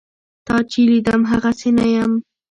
[0.47, 2.11] تا چې لیدم هغسې نه یم.